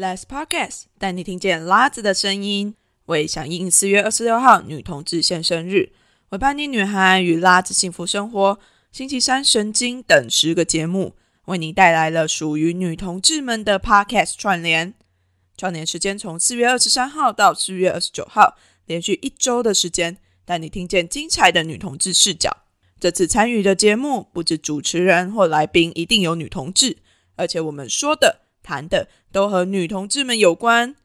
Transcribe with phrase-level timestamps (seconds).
[0.00, 2.74] Less Podcast 带你听见拉子的声音。
[3.04, 5.92] 为响应四月二十六号女同志现生日，
[6.30, 8.58] 为叛逆女孩与拉子幸福生活，
[8.90, 14.94] 星期三神经等十个节目，为你带来了属于女同志们的 Podcast 串联。
[15.58, 18.56] 串联时间从四月二十三号到四月二十九号，
[18.86, 22.64] 连续一周的时间，带你听见精彩的女同志视角。
[22.98, 26.96] 这次参与的节目，不止主持人或来宾一定有女同志，
[27.36, 30.96] 而且我们说的、谈的都和女同志们有关。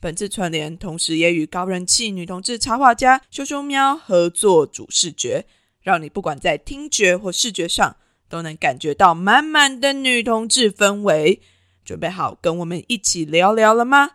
[0.00, 5.44] 本次串联同时也与高人气女同志插画家羞羞喵合作主视觉，
[5.82, 7.96] 让你不管在听觉或视觉上，
[8.28, 11.40] 都能感觉到满满的女同志氛围。
[11.84, 14.10] 准备好跟我们一起聊聊了吗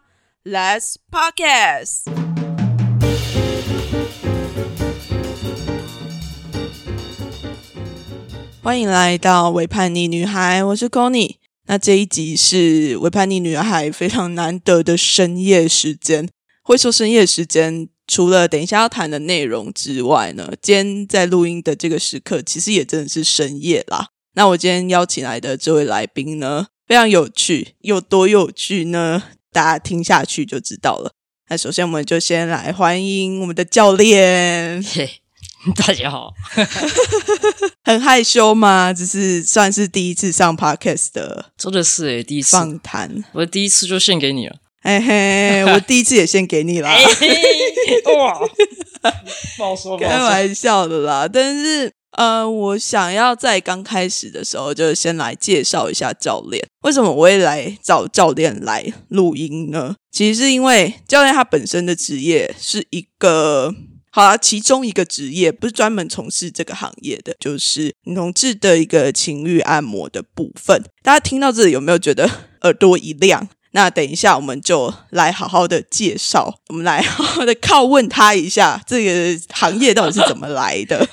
[0.46, 2.04] ？Let's podcast。
[8.62, 16.27] 欢迎来到伪叛逆女孩，我是 c o n y 那这一集是维叛逆女孩非常难得的深夜时间。
[16.63, 24.07] 会说深夜时间，除了等一下要谈的内容之外呢，今天在录音的这个时刻，其实也真的是深夜啦。
[24.35, 29.23] 那我今天邀请来的这位来宾呢，非常有趣，有多有趣呢？
[29.51, 31.12] 大家听下去就知道了。
[31.49, 34.82] 那首先，我们就先来欢迎我们的教练。
[34.82, 35.21] 嘿，
[35.78, 36.34] 大家好，
[37.86, 38.92] 很害羞吗？
[38.92, 43.24] 只是算是第一次上 podcast 的真的是诶，第一次访谈。
[43.32, 44.58] 我第一次就献给你了。
[44.82, 46.94] 嘿嘿， 我第一次也献给你啦。
[48.18, 48.40] 哇，
[49.58, 51.30] 不好说，开玩笑的啦。
[51.32, 56.62] 但是呃，我想要在刚开始的时候，就先来介绍一下教练。
[56.82, 59.96] 为什么我会来找教练来录音呢？
[60.12, 63.74] 其实是因为教练他本身的职业是一个。
[64.16, 70.84] 好啊，其中一个职业不是专门从事这个行业的，就是女同志的一个情欲按摩的部分。
[71.02, 72.30] 大家听到这里有没有觉得
[72.62, 73.50] 耳朵一亮？
[73.72, 81.08] 那等一下我们就来好好的介绍，我们来好好的拷问他一下，这个行业到底是怎么来的？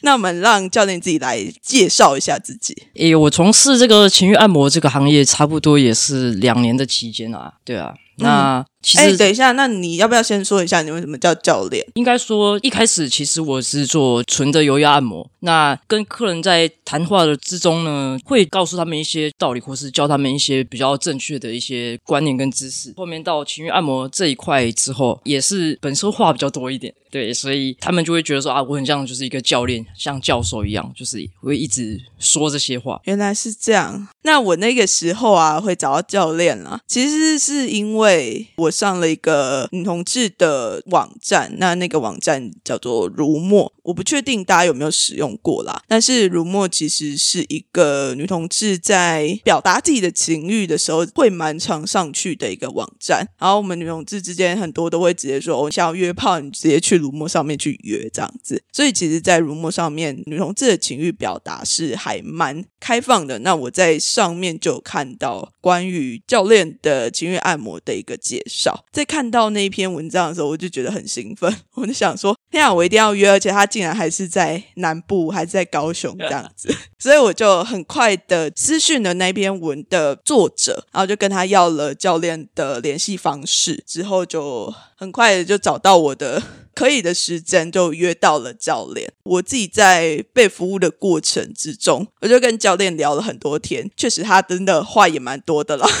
[0.00, 2.76] 那我们让教练自己来介绍一下自己。
[2.96, 7.52] 诶，我从事这个情欲按摩这个行业，差不多也是两年的期间啊。
[7.64, 7.94] 对啊。
[8.18, 11.84] 那其实，等一下，那你要不要先说一下你为什么叫教练？
[11.94, 15.28] 应该说，一开始其实我是做纯的油压按摩。
[15.40, 22.92] 那跟客人在谈话的之中呢，会告诉他们一些道理，或是教他们一些比较正确的一些观念跟知识。
[22.96, 33.00] 后面到情欲按摩这一块之后，也是本身话比较多一点，对，所以他们就会觉得说啊，我很像就是一个教练，像教授一样，就是会一直说这些话。
[33.04, 34.08] 原来是这样。
[34.22, 38.06] 那我那个时候啊，会找到教练啊，其实是因为。
[38.06, 45.82] 对，我上了一个女同志的网站，那那个网站叫做如墨，我不确定大家有没有使用过啦。
[45.88, 53.26] 但是如墨其实是一个女同志在表达自己的情欲的时候会蛮常上去的一个网站。
[53.38, 58.62] 然后我们女同志之间很多都会直接说，我想要约炮，你直接去如墨上面去约这样子。
[58.72, 63.40] 所以其实，在如墨上面，女同志的情欲表达是还蛮开放的。
[63.40, 67.96] 那我在上面就看到关于教练的情欲按摩的。
[67.96, 71.50] 一个介绍，在看到那一篇文章的时候，我就觉得很兴奋。
[71.72, 73.28] 我就想说，天啊，我一定要约！
[73.30, 86.42] 而且他竟然还是在南部，还是在高雄这样子， 所以我就很快的私讯了那篇文的作者，然后就跟他要了教练的联系方式，之后就很快的就找到我的。
[86.76, 89.10] 可以的时间就约到了教练。
[89.24, 93.90] 我自己在被服务的过程之中，我就跟教练聊了很多天。
[93.96, 95.88] 确实，他真的话也蛮多的啦。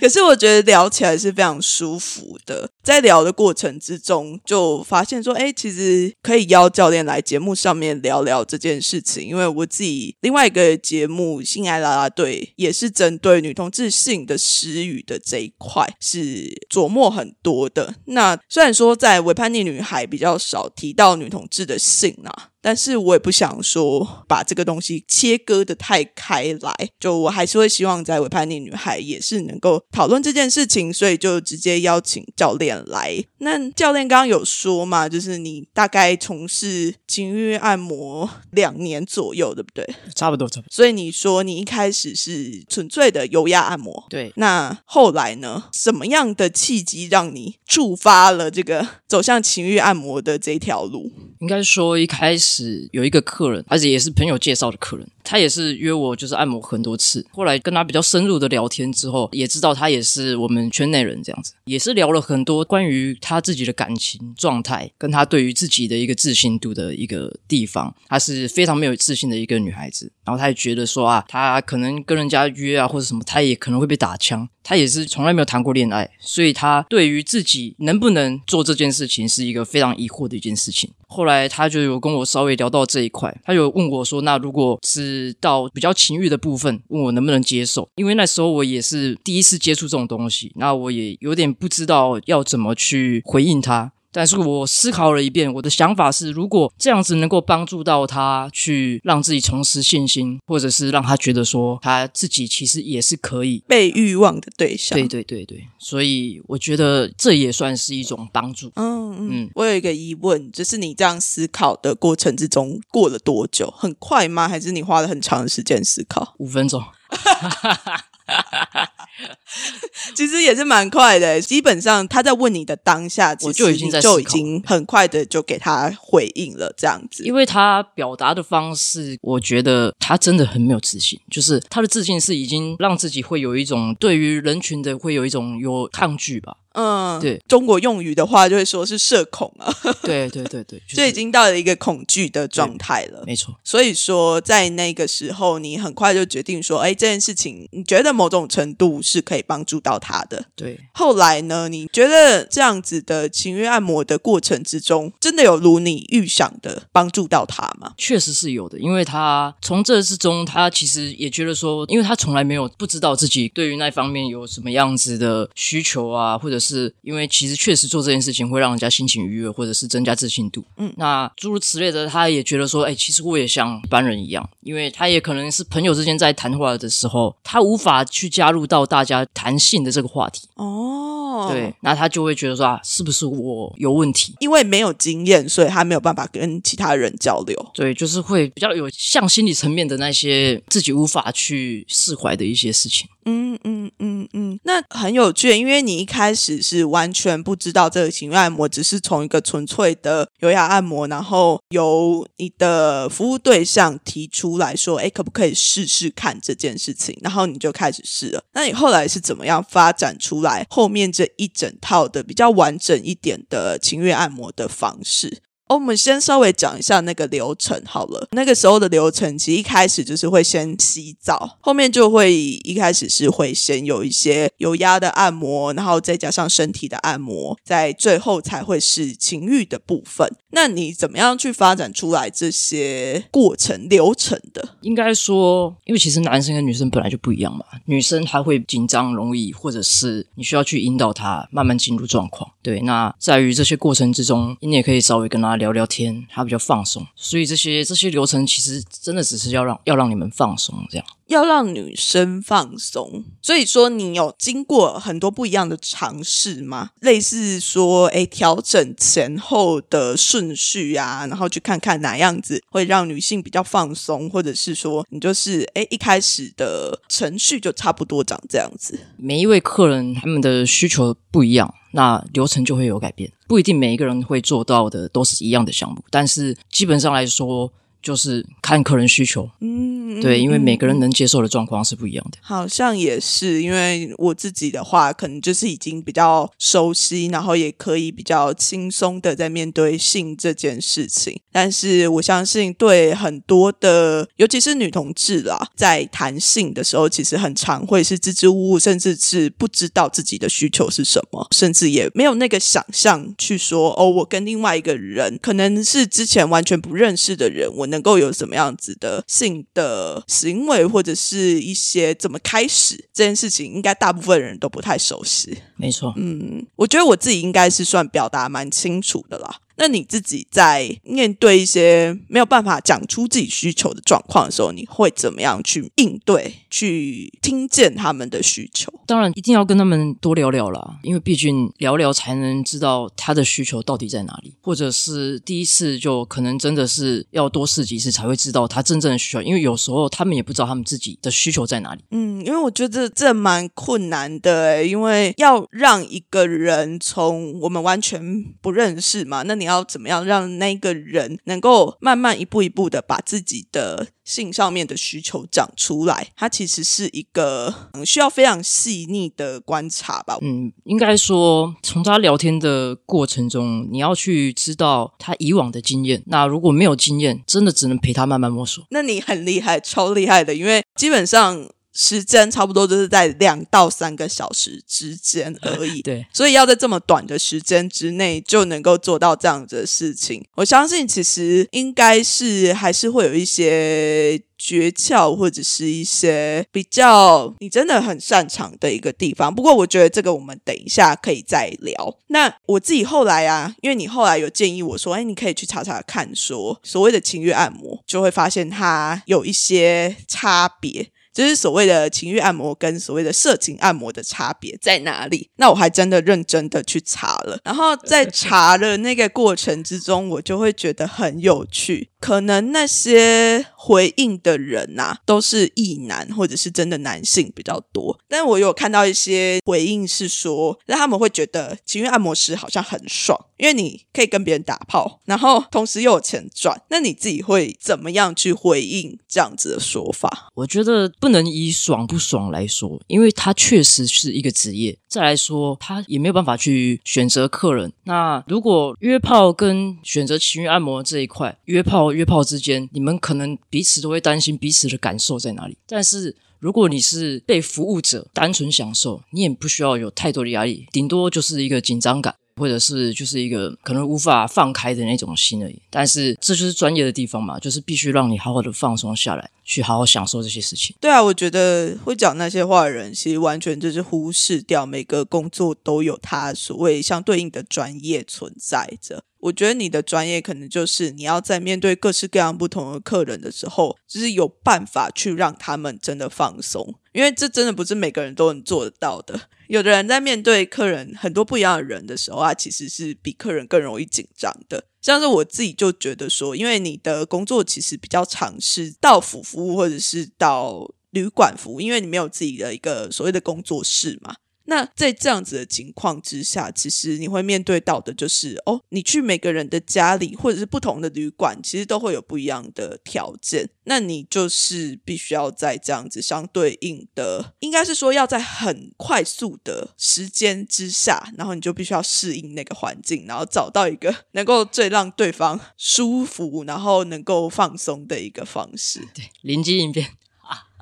[0.00, 2.70] 可是我觉得聊起来是非常舒服的。
[2.82, 9.26] 在聊的过程之中，就发现说，哎，其实可以邀教练来节目上面聊聊这件事情。
[9.26, 17.94] 因为我自己另外一个节目《性爱啦啦队》也是针对女同志性的私语的这一块是琢磨很多的。
[18.06, 22.50] 那虽然说在维叛逆女孩比较少提到女同志的性啊。
[22.62, 33.24] 但是我也不想说把这个东西切割的太开来，就我还是会希望在《伪叛逆女孩》也是能够讨论这件事情，所以就直接邀请教练来。
[33.38, 39.88] 那教练刚刚有说嘛，就是你大概从事情欲按摩两年左右，对不对？
[40.14, 40.70] 差不多，差不多。
[40.70, 44.32] 所以你说你一开始是纯粹的油压按摩，对。
[44.36, 45.64] 那后来呢？
[45.72, 51.10] 什么样的契机让你触发了这个走向情欲按摩的这条路？
[51.40, 52.49] 应该说一开始。
[52.50, 57.24] 是有一个客人，而且也是朋友介绍的客人，他也是约我，就是按摩很多次。
[57.30, 70.10] 后来跟他比较深入的聊天之后，也知道他也是我们圈内人，这样子，也是聊了很多关于他自己的感情状态，跟他对于自己的一个自信度的一个地方，她是非常没有自信的一个女孩子。
[70.24, 74.48] 然后她也觉得说啊，她可能跟人家约啊或者什么，她也可能会被打枪。
[74.70, 80.88] 他也是从来没有谈过恋爱，所以他对于自己能不能做这件事情是一个非常疑惑的一件事情。
[81.08, 87.88] 后来他就有跟我稍微聊到这一块，他有问我说：“那如果是到比较情欲的部分，问我能不能接受？
[87.96, 104.98] 因为那时候我也是第一次接触这种东西，那我也有点不知道要怎么去回应他。”但是我思考了一遍，我的想法是，如果这样子能够帮助到他去让自己重拾信心，或者是让他觉得说他自己其实也是可以被欲望的对象。
[104.98, 108.70] 对对对对，所以我觉得这也算是一种帮助。
[108.76, 113.72] 嗯嗯，我有一个疑问，就是你这样思考的过程之中过了多久？
[113.76, 114.48] 很快吗？
[114.48, 116.34] 还是你花了很长的时间思考？
[116.38, 116.82] 五分钟。
[120.14, 127.24] 其实也是蛮快的，基本上他在问你的当下，我就已经在就已经很快的就给他回应了，这样子。
[127.24, 136.56] 因为他表达的方式，我觉得他真的很没有自信，就是他的自信是已经让自己会有一种对于人群的会有一种有抗拒吧。
[136.72, 139.72] 嗯，对，中国用语的话就会说是社恐啊。
[140.02, 143.24] 对对对对，就已经到了一个恐惧的状态了。
[143.26, 150.44] 没错，所以说在那个时候，你很快就决定说，哎，这件事情你觉得某种程度是可以帮助到他的。
[150.54, 157.94] 对，后来呢，你觉得这样子的情欲按摩的过程之中，真的有如你预想的帮助到他吗？
[157.98, 166.59] 确实是有的，因为他从这之中，他其实也觉得说，因为他从来没有不知道自己对于那方面有什么样子的需求啊，或者。
[166.60, 170.62] 是因为其实确实做这件事情会让人家心情愉悦，或者是增加自信度。
[170.76, 180.46] 嗯，那诸如此类的，他也觉得说，哎，其实我也像一般人一样，因为他也可能是朋友之间在谈话的时候，他无法去加入到大家谈性的这个话题。
[180.56, 184.34] 哦，对，那他就会觉得说，啊，是不是我有问题？
[184.40, 187.70] 因为没有经验，所以他没有办法跟其他人交流。
[187.72, 193.08] 对，就是会比较有像心理层面的那些自己无法去释怀的一些事情。
[193.24, 207.16] 嗯嗯嗯嗯，那很有趣，因为你一开始是完全不知道这个情欲按摩，只是从一个纯粹的油压按摩，然后由你的服务对象提出来说，哎，可不可以试试看这件事情？
[207.20, 208.42] 然后你就开始试了。
[208.52, 215.42] 那你后来是怎么样发展出来后面这一整套的比较完整一点的情欲按摩的方式？
[215.70, 218.26] 哦我们先稍微讲一下那个流程好了。
[218.32, 230.28] 那个时候的流程，其实一开始就是会先洗澡，后面就会一开始是会先有一些有压的按摩，然后再加上身体的按摩，在最后才会是情欲的部分。
[230.52, 234.70] 那你怎么样去发展出来这些过程流程的？
[234.80, 237.64] 应该说，因为其实男生跟女生本来就不一样嘛。
[237.84, 242.50] 女生她会紧张容易，或者是你需要去引导她慢慢进入状况。
[242.60, 245.59] 对，那在于这些过程之中，你也可以稍微跟她。
[245.60, 253.22] 聊聊天，他比较放松，所以这些这些流程其实真的只是要让要让你们放松，这样要让女生放松。
[253.42, 256.90] 所以说，你有经过很多不一样的尝试吗？
[257.00, 268.98] 类似说，哎，调整前后的顺序啊，然后去看看哪样子会让女性比较放松，或者是说，你就是哎一开始的程序就差不多长这样子。
[269.18, 271.74] 每一位客人他们的需求不一样。
[271.92, 277.72] 那流程就会有改变，不一定每一个人会做到的都是一样的项目，但是基本上来说。
[278.02, 282.38] 就是看客人需求，嗯，对，因为每个人能接受的状况是不一样的。
[282.40, 291.38] 好像也是，因为我自己的话，可能就是已经比较熟悉，然后也可以比较轻松的在面对性这件事情。
[291.52, 307.89] 但是我相信，对很多的，尤其是女同志啦，在谈性的时候，其实很常会是支支吾吾，甚至是不知道自己的需求是什么，甚至也没有那个想象去说，哦，我跟另外一个人，可能是之前完全不认识的人，我。
[307.90, 315.58] 能够有什么样子的性的行为，或者是一些怎么开始这件事情，应该大部分人都不太熟悉。
[315.76, 319.60] 没错，嗯，我觉得我自己应该是算表达蛮清楚的啦。
[319.80, 328.92] 那你自己在面对一些没有办法讲出自己需求的状况的时候，你会怎么样去应对、去听见他们的需求？
[329.06, 342.04] 当然，一定要跟他们多聊聊啦，因为毕竟聊聊才能知道他的需求到底在哪里，或者是第一次就可能真的是要多试几次才会知道他真正的需求，因为有时候他们也不知道他们自己的需求在哪里。
[342.10, 349.69] 嗯，因为我觉得这蛮困难的，因为要让一个人从我们完全不认识嘛，那你。
[349.70, 360.38] 要怎么样让那个人能够慢慢一步一步的把自己的性上面的需求长出来，它其实是一个嗯需要非常细腻的观察吧。
[360.42, 366.22] 嗯，应该说从他聊天的过程中，你要去知道他以往的经验。
[366.26, 368.84] 那如果没有经验，真的只能陪他慢慢摸索。
[368.90, 371.68] 那你很厉害，超厉害的，因为基本上。
[371.92, 389.52] 时间差不多就是在两到三个小时之间而已， 对，所以要在这么短的时间之内就能够做到这样子的事情，我相信其实应该是还是会有一些诀窍或者是一些比较你真的很擅长的一个地方。
[389.54, 392.18] 不过我觉得这个我们等一下可以再聊。
[392.28, 401.10] 那我自己后来啊，因为你后来有建议我说，哎，你可以去查查看，说所谓的情欲按摩，就会发现它有一些差别。
[401.32, 405.50] 就是所谓的情欲按摩跟所谓的色情按摩的差别在哪里？
[405.56, 412.10] 那我还真的认真的去查了，然后在查了那个过程之中，我就会觉得很有趣。
[412.20, 418.18] 可能那些回应的人呐，都是异男或者是真的男性比较多。
[418.28, 426.78] 但我有看到一些回应是说，那他们会觉得情欲按摩师好像很爽，因为你可以跟别人打炮，然后同时又有钱赚。
[426.90, 430.50] 那你自己会怎么样去回应这样子的说法？
[430.54, 434.98] 我觉得不能以爽不爽来说，因为他确实是一个职业。
[435.08, 437.92] 再来说，他也没有办法去选择客人。
[438.04, 445.78] 那如果约炮跟选择情欲按摩这一块，约炮约炮之间，你们可能彼此都会担心彼此的感受在哪里。
[445.86, 452.34] 但是如果你是被服务者，单纯享受，你也不需要有太多的压力，顶多就是一个紧张感。
[452.56, 460.94] 或者是就是一个可能无法放开的那种心而已，但是这就是专业的地方嘛，就是必须让你好好的放松下来，去好好享受这些事情。
[461.00, 469.24] 对啊，我觉得会讲那些话的人，其实完全就是忽视掉每个工作都有他所谓相对应的专业存在着。
[469.40, 479.48] 我觉得你的专业可能就是你要在面对各式各样不同的客人的时候，就是有办法去让他们真的放松，因为这真的不是每个人都能做得到的。
[479.68, 484.84] 有的人在面对客人很多不一样的人的时候啊，其实是比客人更容易紧张的。
[485.00, 494.34] 像是我自己就觉得说，因为你的工作其实比较尝试到府服务或者是到旅馆服务，因为你没有自己的一个所谓的工作室嘛。
[494.70, 503.68] 那在这样子的情况之下，其实你会面对到的就是哦，你去每个人的家里或者是不同的旅馆，其实都会有不一样的条件。
[503.86, 519.00] 那你就是必须要在这样子相对应的，应该是说要在很快速的时间之下，然后你就必须要适应那个环境，然后找到一个 能够最让对方舒服，然后能够放松的一个方式。
[519.12, 520.10] 对，临机应变。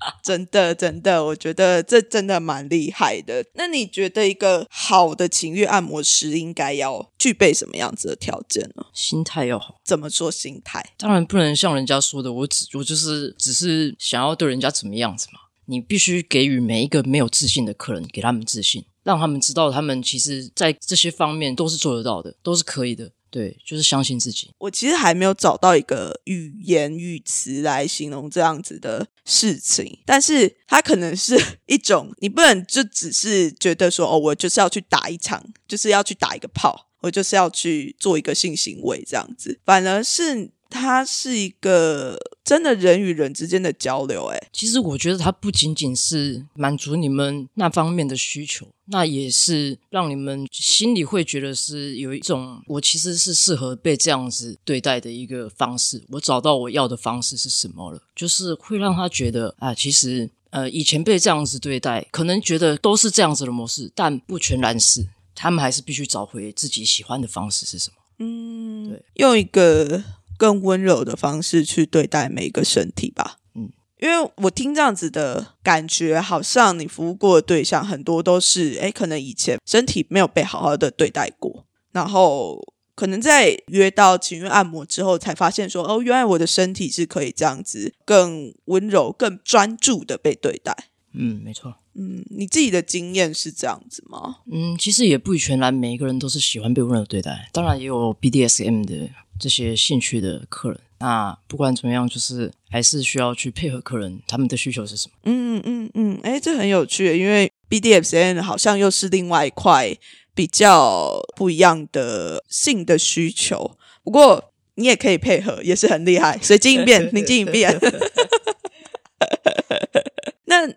[0.22, 3.44] 真的，真的，我觉得这真的蛮厉害的。
[3.54, 8.86] 那你觉得一个好的情欲按摩师应该要具备什么样子的条件呢？
[8.92, 9.76] 心态要好。
[9.84, 10.94] 怎么做心态？
[10.96, 15.40] 当然不能像人家说的，我只我就是只是想要对人家怎么样子嘛。
[15.70, 23.10] 你必须给予每一个没有自信的客人，给他们自信，让他们知道他们其实在这些方面都是做得到的，都是可以的。
[23.30, 24.50] 对，就是相信自己。
[24.58, 40.50] 我其实还没有找到一个语言语词来形容这样子的事情，但是它可能是一种，你不能就只是觉得说，哦，我就是要去打一场，就是要去打一个炮，我就是要去做一个性行为这样子，反而是。
[40.70, 56.02] 它是一个真的人与人之间的交流，哎，其实我觉得它不仅仅是满足你们那方面的需求，那也是让你们心里会觉得是有一种我其实是适合被这样子对待的一个方式。
[56.10, 67.96] 我找到我要的方式是什么了，就是会让他觉得啊，其实呃以前被这样子对待，可能觉得都是这样子的模式，但不全然是，他们还是必须找回自己喜欢的方式是什么。
[68.18, 70.02] 嗯，对，用一个。
[70.38, 73.36] 更温柔的方式去对待每一个身体吧。
[73.54, 82.58] 嗯，因为我听这样子的感觉，好像你服务过的对象很多都是，哎，可能以前身体没有被好好的对待过，然后
[82.94, 90.76] 可能在约到情欲按摩之后，才发现说，哦，原来我的身体是可以这样子更温柔、更专注的被对待。
[91.12, 91.74] 嗯，没错。
[91.98, 94.36] 嗯，你自己的经验是这样子吗？
[94.50, 99.10] 嗯，其实也不全然，每一个人都是喜欢被温柔对待，当然也有 BDSM 的。
[99.40, 105.14] 这些兴趣的客人，那不管怎么样，就是还是需要去配合客人他们的需求是什么。
[105.26, 109.96] 嗯嗯嗯，哎，这很有趣，因为 BDSM 好像又是另外一块
[110.34, 113.76] 比较不一样的性的需求。
[114.02, 117.78] 不过你也可以配合，也是很厉害，随机应变，灵机应变。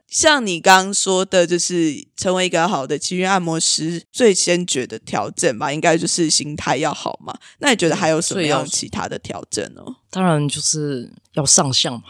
[0.08, 7.38] 像你刚刚说的，就是成为一个好的情欲按摩师，最先决的条件吧，应该就是心态要好嘛。
[7.60, 9.82] 那你觉得还有什么样其他的条件呢？
[10.10, 12.04] 当然就是要上相嘛，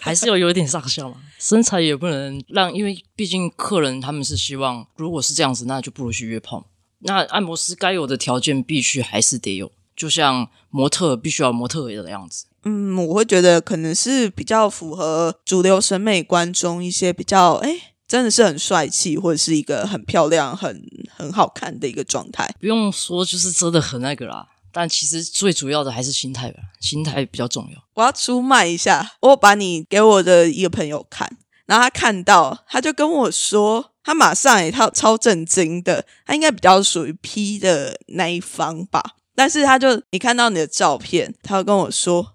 [0.00, 1.16] 还是要有点上相嘛。
[1.38, 6.66] 身材也不能让，因为毕竟客人他们是希望，如果是这样子，那就不如去约炮。
[7.00, 12.46] 那按摩师该有的条件必须还是得有，就像模特必须要模特的样子。
[12.64, 20.82] 嗯，我会觉得可能是比较符合主流审美观中一些比较哎，真的是很帅气或者是一个很漂亮、很
[21.16, 22.52] 很好看的一个状态。
[22.60, 24.46] 不用说，就是真的很那个啦。
[24.72, 27.82] 但其实最主要的还是心态吧，心态比较重要。
[27.94, 31.30] 我要出卖一下，我把你给我的一个朋友看，
[31.66, 39.02] 然后他看到，他就跟我说，他马上也他超震惊的，他应该比较属于 P 的那一方吧。
[39.34, 42.34] 但是他就你看到你的照片，他跟我说。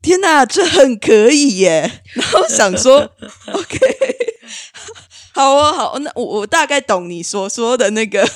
[0.00, 1.90] 天哪，这很可以耶！
[2.14, 3.10] 然后想说
[3.52, 3.77] ，OK，
[5.38, 8.28] 好啊，好，那我我大概懂你所说的那个。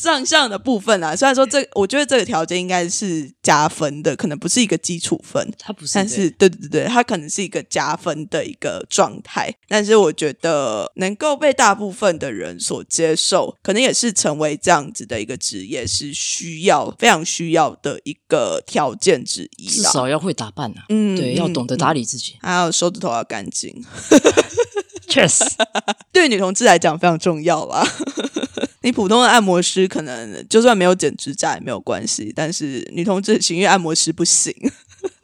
[0.00, 9.54] 上相的部分啊，虽然说这，我觉得这个条件应该是加分的，可能不是一个基础分，它不是，但是对对对，它可能是一个加分的一个状态。
[9.68, 19.66] 但是我觉得能够被大部分的人所接受，可能也是成为这样子的一个职业是需要非常需要的一个条件之一。
[19.66, 23.84] 至少要会打扮啊，嗯，对，要懂得打理自己，还有手指头要干净。
[25.10, 25.44] 确实，
[26.12, 27.86] 对女同志来讲非常重要啦。
[28.82, 34.54] 你普通的按摩师可能就算没有剪指甲也没有关系，但是女同志情欲按摩师不行。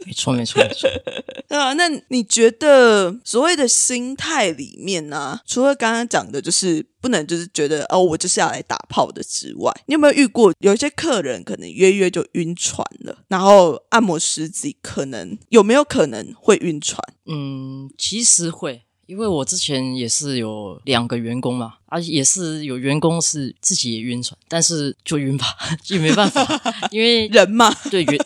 [0.06, 0.88] 没错，没错，没错。
[1.48, 5.40] 对啊，那你觉得所谓的心态里面呢？
[5.46, 13.18] 除了刚刚讲的，就是不能就是觉得哦，我就是要来打炮的之外，你有没有遇过有一些客人可能约约就晕船了？
[13.28, 17.02] 然后按摩师自己可能有没有可能会晕船？
[17.26, 18.85] 嗯，其实会。
[19.06, 25.46] 因为我之前也是有两个员工嘛，而且也是有员工是自己也晕船，但是就晕吧，
[25.88, 26.44] 也没办法，
[26.90, 28.18] 因为人嘛，对晕。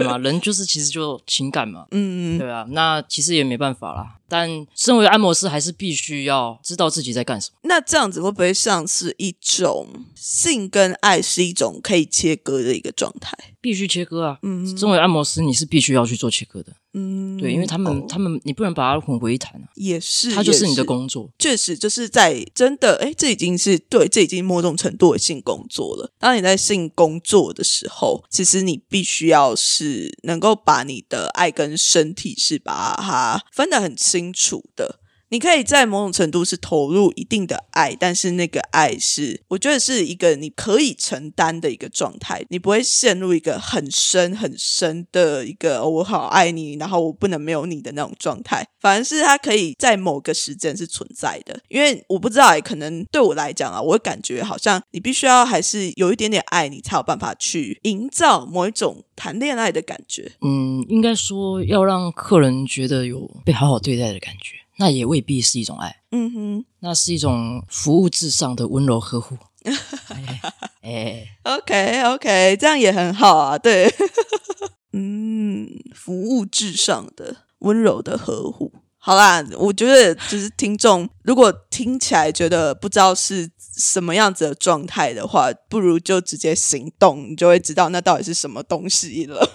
[0.00, 4.18] 对吗， 人就是其实就情感嘛，嗯嗯，对啊，那其实也没办法啦。
[4.28, 7.58] 但身为按摩师，还是必须要知道自己在干什么。
[7.64, 13.36] 那这样子会不会像是一种性跟爱是一种可以切割的一个状态？
[13.60, 14.38] 必须切割啊！
[14.42, 16.72] 嗯，身为按摩师，你是必须要去做切割的。
[16.94, 19.68] 嗯，对，因为他们他们你不能把它混为一谈啊。
[19.74, 21.30] 也是，它就是你的工作。
[21.38, 26.10] 确实，就是在真的，哎，这已经是对，这已经某种程度的性工作了。
[26.18, 33.96] 当你在性工作的时候，其实你必须要是是能够把你的爱跟身体是把它分得很。
[34.02, 34.98] 清楚的，
[35.32, 48.62] 你可以在某种程度是投入一定的爱，但是那个爱是，我觉得是一个你可以承担的一个状态，你不会陷入一个很深很深的一个我好爱你，然后我不能没有你的那种状态。
[48.78, 60.32] 反而是它可以在某个时间是存在的，因为我不知道，可能对我来讲啊，我感觉好像你必须要还是有一点点爱你，才有办法去营造某一种谈恋爱的感觉。
[60.42, 66.02] 嗯，应该说要让客人觉得有被好好对待的感觉，那也未必是一种爱。
[66.10, 69.36] 嗯哼，那是一种服务至上的温柔呵护。
[70.82, 73.58] 哎，OK OK，这样也很好啊。
[73.58, 73.92] 对，
[74.92, 77.36] 嗯，服务至上的。
[77.62, 89.48] 温柔的呵护，好啦，我觉得就是听众如果听起来觉得不知道是什么样子的状态的话，不如就直接行动，你就会知道那到底是什么东西了。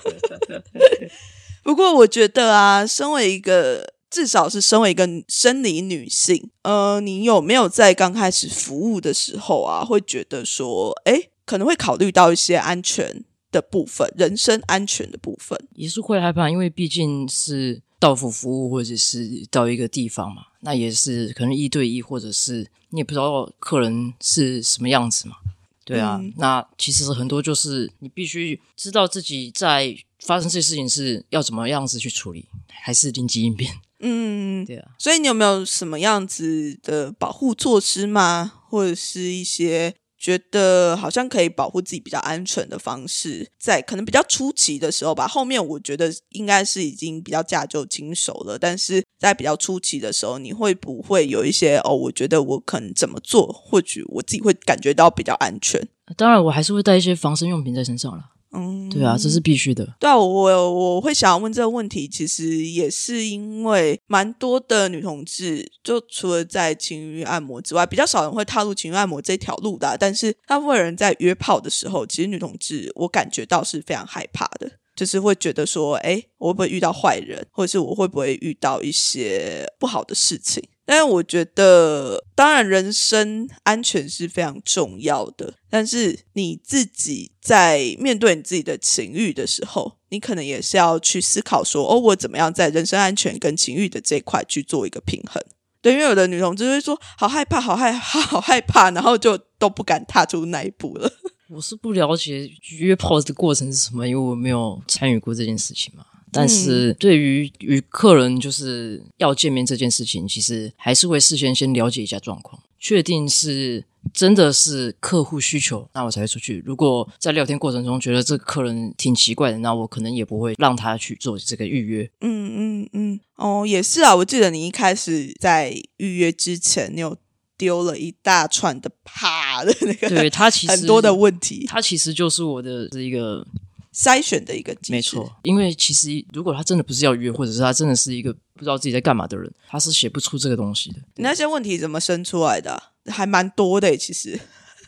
[1.64, 17.82] 不过我觉得啊，身为一个至少是身为一个生理女性，呃，你有没有在刚开始服务的时候啊，会觉得说，哎，可能会考虑到一些安全的部分，人身安全的部分，也是会害怕，因为毕竟是。
[18.00, 25.38] 到府服务，或者是到一个地方嘛，那也是可能一对一，或者是你也不知道客人是什么样子嘛，
[25.84, 26.22] 对啊。
[26.36, 33.74] 那其实很多就是你必须知道自己在发生这些事情是要怎么样子去处理，还是临机应变。
[34.00, 34.92] 嗯，对啊。
[34.98, 38.54] 所以你有没有什么样子的保护措施吗？
[38.70, 39.94] 或者是一些？
[40.20, 45.28] 觉得好像可以保护自己比较安全的方式，在可能比较初期的时候吧。
[45.28, 51.96] 后面我觉得应该是已经比较驾就轻熟了，但是在比较初期的时候，你会不会有一些哦？
[51.96, 55.88] 我觉得我可能怎么做，或许我自己会感觉到比较安全。
[56.18, 58.32] 当然，我还是会带一些防身用品在身上了。
[58.52, 59.96] 嗯，对啊，这是必须的。
[60.00, 69.98] 对啊，我我会想要问这个问题，其实也是因为蛮多的女同志，就除了在情欲按摩之外，比较少人会踏入情欲按摩这条路的。
[70.00, 74.72] 但是大部分人在约炮的时候，其实女同志我感觉到是非常害怕的。
[74.96, 80.64] 就是会觉得说，哎，我会不会遇到坏人，或者是我会不会遇到一些不好的事情？
[80.90, 95.44] 但是我觉得，当然人身安全是非常重要的，但是你自己在面对你自己的情欲的时候，你可能也是要去思考说，哦，我怎么样在人身安全跟情欲的这一块去做一个平衡。
[95.82, 101.12] 对，因为有的女同志会说好害怕，好害，好害怕，然后就都不敢踏出那一步了。
[101.52, 106.06] 我是不了解约炮的过程是什么，因为我没有参与过这件事情嘛。
[106.32, 116.62] 但是对于与客人就是要见面这件事情，其实还是会事先先了解一下状况，确定是真的是客户需求，那我才会出去。
[116.66, 122.10] 如果在聊天过程中觉得这个客人挺奇怪的，那我可能也不会让他去做这个预约。
[122.22, 124.16] 嗯嗯嗯，哦，也是啊。
[124.16, 127.18] 我记得你一开始在预约之前，你有
[127.58, 133.48] 丢了一大串的 啪的那个，对他其实很多的问题，他其实就是我的一个。
[133.98, 135.40] 筛选的一个机制，没错。
[135.42, 141.00] 因为其实如果他真的不是要约，或者是他真的是一个不知道自己在干嘛的人，他是写不出这个东西的。
[141.16, 142.82] 你那些问题怎么生出来的？
[143.08, 144.40] 还蛮多的，其实。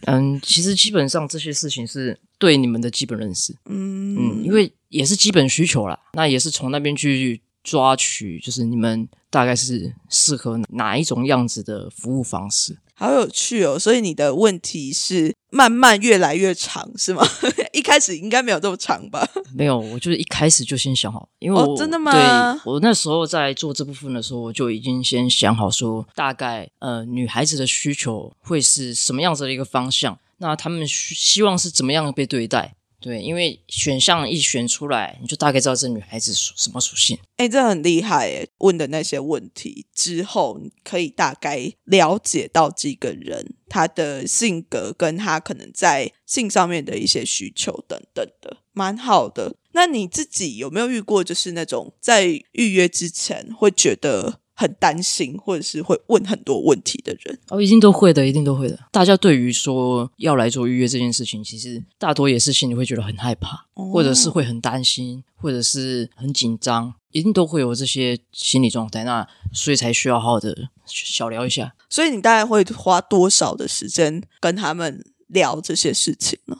[0.05, 3.53] 嗯，其实基本上这些事情是对你们的基本认识。
[3.65, 12.77] 嗯嗯，因为也是基本需求啦，那也是从那边去抓取，就是你们大概是适合哪一种样子的服务方式。
[12.99, 13.79] 好有趣哦！
[13.79, 17.25] 所以你的问题是慢慢越来越长，是吗？
[17.71, 19.25] 一开始应该没有这么长吧？
[19.55, 22.11] 没有，我就是一开始就先想好，因为我真的吗？
[22.11, 32.75] 对，我那时候在做这部分的时候，我就已经先想好说，大概呃女孩子的需求会是什么样子的一个方向，那他们希望是怎么样被对待。
[33.01, 37.17] 对，因为选项一选出来，你就大概知道这女孩子属什么属性。
[37.37, 38.47] 哎，这很厉害哎！
[38.57, 49.55] 问的那些问题之后，你可以大概了解到这个人他的性格，跟他可能在性上面的一些需求等等的，蛮好的。
[49.71, 54.41] 那你自己有没有遇过，就是那种在预约之前会觉得？
[54.59, 58.77] 很担心，或者是会问很多问题的人哦，一定都会的，一定都会的。
[58.91, 69.05] 大家对于说要来做预约这件事情，其实大多也是心里会觉得很害怕，或者是会很担心，或者是很紧张，一定都会有这些心理状态。
[69.05, 70.53] 那所以才需要好好的
[70.85, 71.73] 小聊一下。
[71.89, 76.57] 所以你大概会花多少的时间跟他们聊这些事情呢？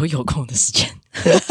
[0.00, 0.88] 我有空的时间，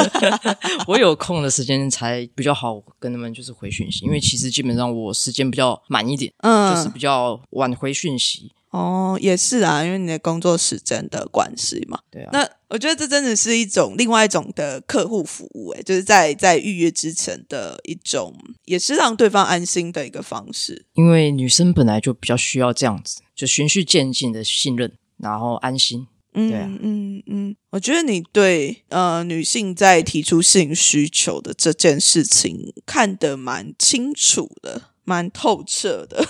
[0.87, 8.51] 我有空的时间才比较好跟他们就是回讯息，因为其实基本上我时间比较满一点，嗯，就是比较晚回讯息。
[8.69, 11.97] 哦，也是啊，因为你的工作时间的关系嘛。
[12.11, 12.29] 对啊。
[12.33, 20.85] 那我觉得这真的是一种另外一种的客户服务，诶，就是在在预约之前的一种，也是让对方安心的一个方式。
[20.93, 26.05] 因为女生本来就比较需要这样子，就循序渐进的信任，然后安心。
[26.37, 36.23] 嗯嗯嗯，我觉得你对呃女性在提出性需求的这件事情看得蛮清楚的，蛮透彻的。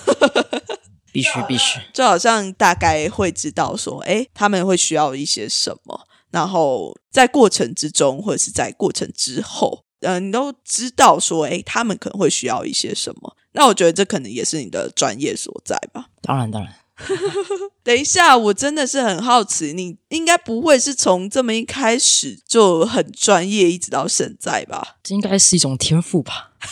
[1.12, 13.36] 必 须必须， 就好像大概会知道说，哎，他们会需要一些什么，然后在过程之中或者是在过程之后，嗯，你都知道说，哎，他们可能会需要一些什么。
[13.54, 16.06] 那我觉得这可能也是你的专业所在吧。
[16.22, 16.72] 当然当然。
[17.84, 24.96] 等一下，我真的是很好奇，你应该不会是从这么一开始就很专业，一直到现在吧？
[25.04, 26.52] 这应该是一种天赋吧？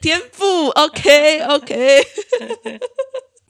[0.00, 2.06] 天赋，OK OK。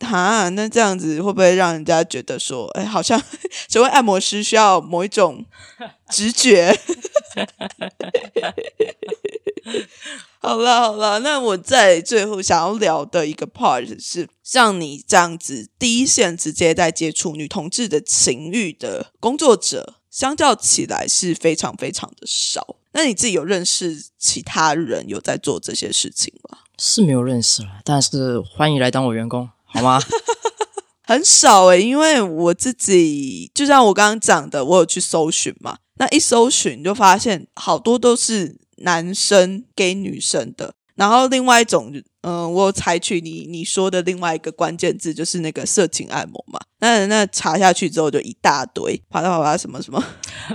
[0.03, 3.21] 哈，那这样子会不会让人家觉得说，哎，好像
[3.69, 5.45] 成为按摩师需要某一种
[6.11, 6.79] 直觉？
[10.41, 22.77] 好了好了，那我在最后想要聊的一个 part 是，像你这样子第一线直接在接触女同志的情欲的工作者，相较起来是非常非常的少。
[22.95, 26.59] 那你自己有认识其他人有在做这些事情吗？
[26.79, 30.01] 是没有认识了，但是欢迎来当我员工，好吗？
[31.05, 38.61] 很少诶，因为我自己就像我刚刚讲的，我有去搜寻嘛，那一搜寻就发现好多都是。
[38.85, 46.59] 男生给女生的，然后另外一种，嗯，我采取你你说的另外一个关键字，就是那个色情按摩嘛。
[46.81, 50.05] 那那查下去之后，就一大堆，啪啪啪什么什么，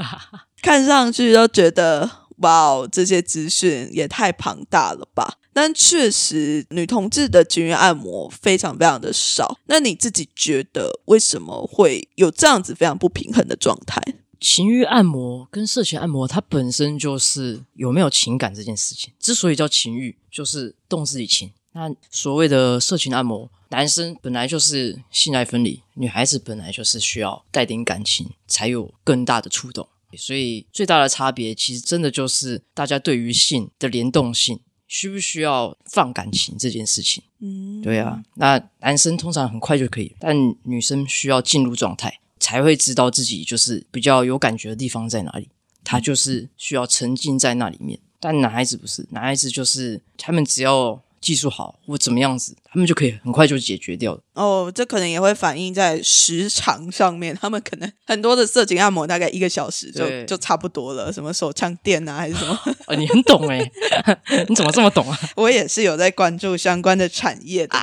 [0.62, 5.36] 看上去都觉得哇，这些资讯也太庞大了吧。
[5.58, 9.58] 但确实，女同志的情欲按摩非常非常的少。
[9.66, 14.00] 那你自己觉得为什么会有这样子非常不平衡的状态？
[14.40, 19.12] 情欲按摩跟色情按摩，它本身就是有没有情感这件事情。
[19.20, 21.52] 之所以叫情欲，就是动自己情。
[21.72, 29.90] 那所谓的色情按摩，男生本来就是性爱分离，女孩子本来就是需要带点感情才有更大的触动。
[30.16, 37.24] 所以最大的差别其实真的就是大家对于性的联动性，需不需要放感情这件事情。
[37.40, 45.50] 嗯，对啊，那男生通常很快就可以，但女生需要进入状态，才会知道自己就是比较有感觉的地方在哪里。
[45.84, 54.22] 他就是需要沉浸在那里面，但男孩子不是，男孩子就是他们只要技术好或怎么样子，他们就可以很快就解决掉了。
[54.34, 63.60] 哦，这可能也会反映在时长上面，他们可能很多的色情按摩大概一个小时就就差不多了，什么手枪店啊还是什么， 哦，你很懂哎、
[64.48, 65.18] 你怎么这么懂啊？
[65.36, 67.78] 我也是有在关注相关的产业的。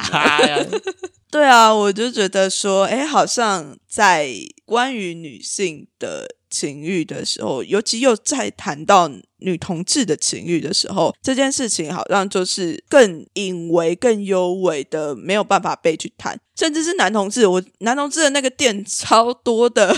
[1.30, 4.30] 对啊，我就觉得说，哎，好像在
[4.64, 16.38] 关于女性的情欲的时候，尤其又在谈到女同志的情欲的时候，这件事情好像就是更隐微、更幽微的，没有办法被去谈。
[16.56, 19.92] 甚至是男同志，我男同志的那个店超多的，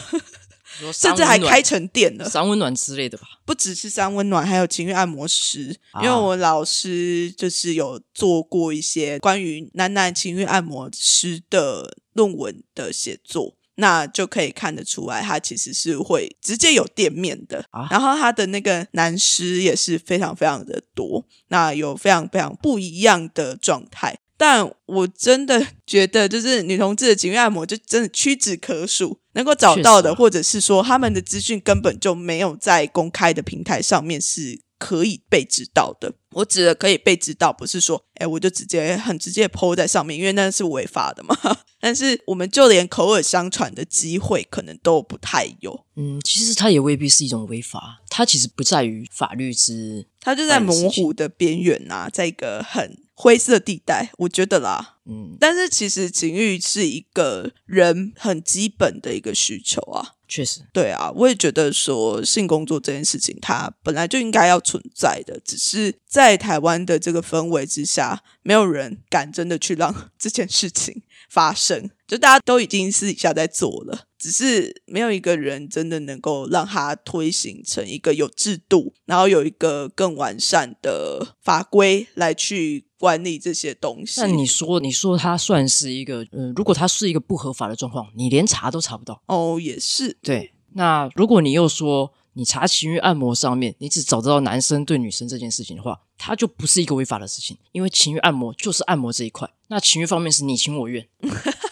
[0.80, 2.26] 说 甚至还开成店了。
[2.30, 3.24] 三温暖之类的吧？
[3.44, 5.76] 不只是三温暖，还有情欲按摩师。
[5.90, 13.55] 啊因为我老师就是有做过一些关于男男情欲按摩师的论文的写作。
[13.76, 17.86] 那就可以看得出来，他其实是会直接有店面的，啊。
[17.90, 24.18] 然后他的那个男师也是非常非常的多，那有非常非常不一样的状态。
[24.38, 36.14] 但我真的觉得，就是女同志的情欲按摩，就真的屈指可数，能够找到的，或者是说他们的资讯根本就没有在公开的平台上面是可以被知道的。
[36.32, 41.34] 我指的可以被知道，不是说，哎，我就直接很直接 PO 在上面，因为那是违法的嘛。
[41.80, 45.86] 但是我们就连口耳相传的机会，可能都不太有。
[45.94, 54.96] 嗯，其实它也未必是一种违法，它其实不在于法律之它就在模糊的边缘啊，在一个很灰色地带，我觉得啦。
[55.06, 60.15] 嗯，但是其实情欲是一个人很基本的一个需求啊。
[60.28, 71.90] 确实，对啊，我也觉得说性工作这件事情，它本来就应该要存在的，只是在台湾的这个氛围之下，没有人敢真的去让 这件事情发生。
[72.06, 84.20] 就大家都已经私底下在做了，只是没有一个人真的能够让它推行成一个有制度，然后有一个更完善的法规来去管理这些东西。
[84.20, 89.22] 那你说，你说它算是一个，嗯，如果它是一个不合法的状况，你连查都查不到。
[89.26, 101.06] 哦，也是，对，那如果你又说你查情欲按摩上面，你只找得到男生对女生这件事情的话，它就不是一个违法的事情，因为情欲按摩就是按摩这一块，那情欲方面是你情我愿。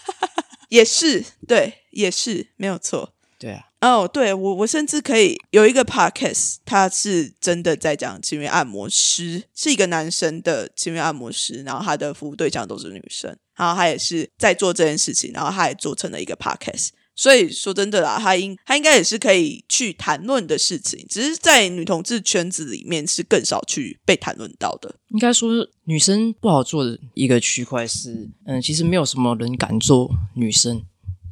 [0.75, 3.15] 也是，对，也是没有错。
[3.39, 16.89] 对啊，哦，对我，我甚至可以有一个 podcast，他是真的在讲情欲按摩师，是一个男生的情欲按摩师，然后他的服务对象都是女生，然后他也是在做这件事情，然后他也做成了一个 podcast。
[17.15, 24.95] 所以说真的啦，他应他应该也是可以去谈论的事情，只是在女同志圈子里面是更少去被谈论到的。
[25.11, 30.83] 应该说女生不好做的一个区块是，嗯，其实没有什么人敢做女生。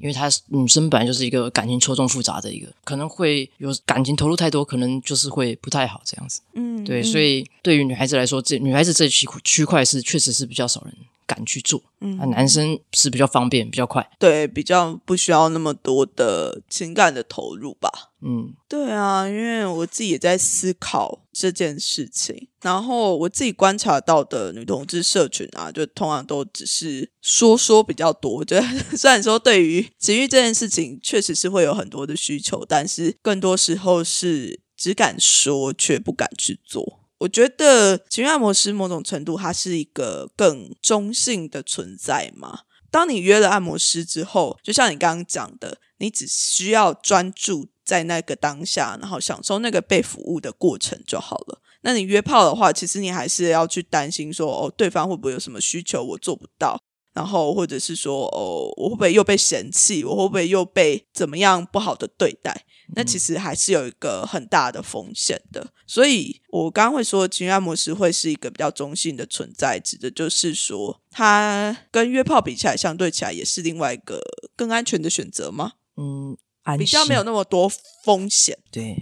[0.01, 6.40] 因为她女生本来就是一个感情错综复杂的一个，可能会有感情投入太多，可能就是会不太好这样子。
[6.55, 10.95] 嗯，对，嗯所以对于女孩子来说，这女孩子这区区块是确实是比较少人
[11.33, 14.09] 敢去做，嗯那男生是比较方便、比较快。
[14.18, 17.90] 对比较不需要那么多的情感的投入吧。
[18.21, 28.45] 嗯，对啊，因为我自己也在思考这件事情，然后我自己观察到的女同志社群啊，就通常都只是说说比较多。
[28.45, 28.61] 就
[28.97, 37.01] 虽然说对于情欲这件事情，确实是会有很多的需求，但是更多时候是只敢说却不敢去做。
[37.22, 42.62] 我觉得情欲按摩师某种程度，它是一个更中性的存在嘛。
[42.90, 51.61] 当你约了按摩师之后，就像你刚刚讲的，你只需要专注在那个当下，然后享受那个被服务的过程就好了。
[51.82, 56.76] 那你约炮的话，其实你还是要去担心说，哦，对方会不会有什么需求我做不到，
[57.14, 62.66] 然后或者是说，哦，我会不会又被嫌弃，我会不会又被怎么样不好的对待？
[62.94, 65.72] 那其实还是有一个很大的风险的。
[65.87, 74.20] 所以我刚刚会说，情欲按摩师会是一个比较中性的存在，指的就是说，它跟约炮比起来，相对起来也是另外一个
[74.57, 75.72] 更安全的选择吗？
[75.96, 76.37] 嗯，
[76.78, 77.70] 比较没有那么多
[78.05, 78.59] 风险。
[78.70, 78.96] 对，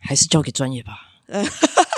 [0.00, 0.92] 还是交给专业吧。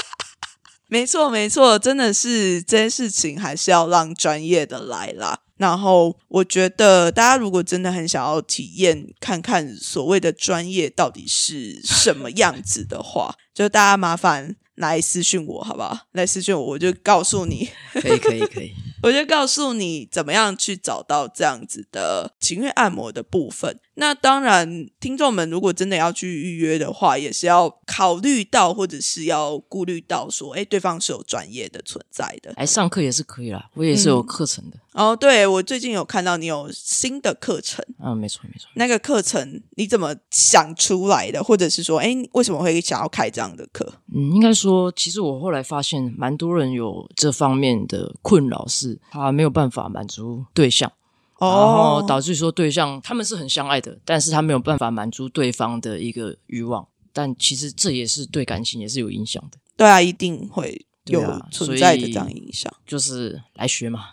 [0.88, 5.40] 没错，没错，真的是这件事情还是要让专业的来啦。
[5.57, 15.97] 然后我觉得大家如果真的很想要体验看看所谓的专业到底是什么样子的话， 就大家麻烦来私讯我，好不好？
[16.12, 18.73] 来私讯我，我就告诉你，可以可以可以，
[19.05, 23.79] 我就告诉你怎么样去找到这样子的情欲按摩的部分。
[23.96, 32.52] 那当然，听众们如果真的要去预约的话，也是要考虑到或者是要顾虑到说，哎，对方是有专业的存在的。
[32.57, 34.78] 来上课也是可以啦，我也是有课程的。
[34.94, 37.85] 哦，对，我最近有看到你有新的课程。
[38.02, 38.68] 嗯，没错没错。
[38.74, 41.42] 那个课程你怎么想出来的？
[41.42, 43.92] 或者是说，哎，为什么会想要开这样的课？
[44.14, 50.90] 嗯，应该说，其实我后来发现，蛮多人有这方面的困扰，是他没有办法满足对象。
[51.38, 59.59] 然后导致说对象他们是很相爱的，但是他没有办法满足对方的一个欲望，但其实这也是对感情也是有影响的。
[59.77, 61.20] 对啊，一定会有
[61.51, 62.73] 存在的这样影响。
[62.87, 64.11] 就是来学嘛，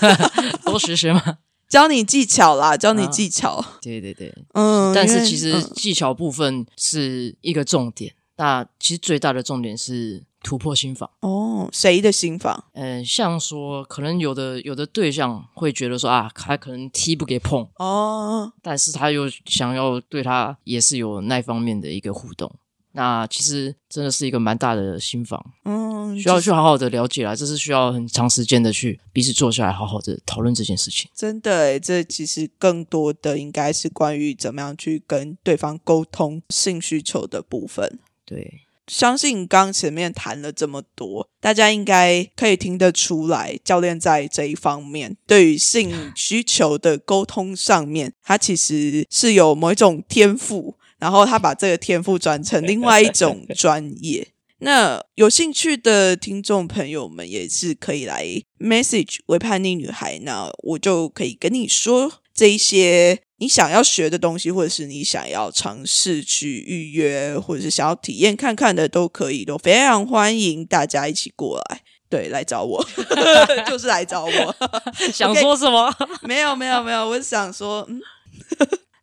[0.66, 3.64] 多学学嘛，教你技巧啦，教你技巧。
[3.80, 10.24] 对对对，嗯，但是其实技巧部分是一个重点，那其实最大的重点是。
[10.46, 12.66] 突破心房哦，谁的心房？
[12.74, 22.54] 嗯，像说可能有的有的对象会觉得说啊，他可能踢不给碰哦，但是他又想要对他也是有那方面的一个互动，
[22.92, 31.10] 那其实真的是一个蛮大的心房，嗯，需要去好好的了解啦，这是需要很长时间的去彼此坐下来好好的讨论这件事情。
[31.12, 37.98] 真的，这其实更多的应该是关于怎么样去跟对方沟通性需求的部分。
[38.24, 38.65] 对。
[38.86, 54.28] 相信刚前面谈了这么多，大家应该可以听得出来，教练在这一方面对于性需求的沟通上面，他其实是有某一种天赋，然后他把这个天赋转成另外一种专业。
[54.60, 58.24] 那有兴趣的听众朋友们也是可以来
[58.58, 63.18] message 为叛逆女孩，那我就可以跟你说这一些。
[63.38, 72.82] 你想要学的东西，或者是你想要尝试去预约，或者是想要体验看看的，都可以，都非常欢迎大家一起过来，对，来找我，
[73.68, 74.56] 就是来找我。
[75.12, 75.94] 想说什么？
[76.22, 78.00] 没有，没有，没有，我想说，嗯，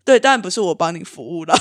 [0.03, 1.55] 对，当然不是我帮你服务了。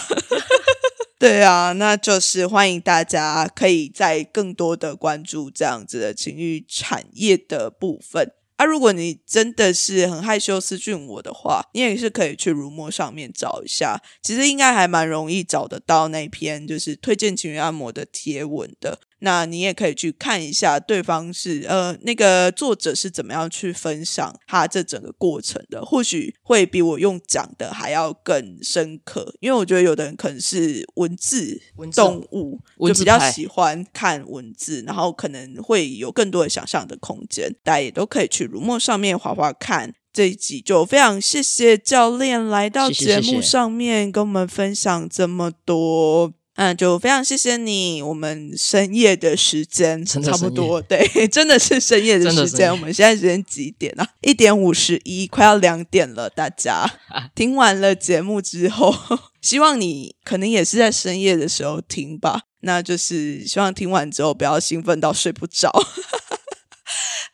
[1.18, 8.32] 对啊，那就是欢迎大家可以在更多的关注这样子的情欲产业的部分。
[8.62, 19.00] 那如果你真的是很害羞私讯我的话，你也是可以去如墨上面找一下，其实应该还蛮容易找得到那篇就是推荐情侣按摩的贴文的。
[19.24, 29.32] 那你也可以去看一下对方是呃那个作者是怎么样去分享他这整个过程的，或许会比我用讲的还要更深刻。
[29.40, 31.60] 因为我觉得有的人可能是文字
[31.94, 37.54] 动物，就比较喜欢看文字，然后可能会有更多的想象的空间。
[37.62, 39.94] 大家也都可以去如墨上面划划看。
[40.12, 46.34] 这一集就非常谢谢教练来到节目上面跟我们分享这么多。
[46.62, 48.00] 嗯，就非常谢谢你。
[48.00, 52.70] 我们深夜的时间差不多，对， 真的是深夜的时间。
[52.70, 54.06] 我们现在时间几点啊？
[54.20, 56.30] 一点五十一，快要两点了。
[56.30, 56.88] 大家
[57.34, 58.94] 听完了节目之后，
[59.42, 62.42] 希望你可能也是在深夜的时候听吧。
[62.60, 65.68] 那就是希望听完之后不要兴奋到睡不着。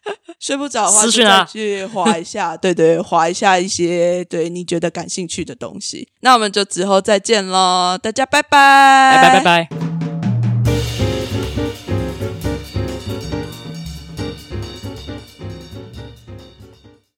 [0.40, 6.08] 睡不着的话，就再去划一下， 对对，划一下一些对你觉得感兴趣的东西。
[6.20, 9.97] 那我们就之后再见喽，大家拜拜，拜拜拜拜。